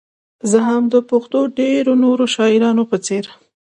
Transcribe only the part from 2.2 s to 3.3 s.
شاعرانو په څېر.